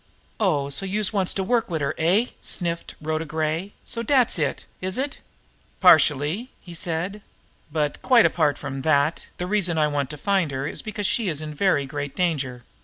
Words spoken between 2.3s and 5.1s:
sniffed Rhoda Gray. "So dat's it, is